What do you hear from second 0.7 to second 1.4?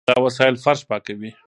پاکوي.